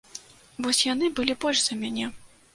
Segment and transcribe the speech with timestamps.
[0.67, 2.11] Вось яны былі больш за мяне.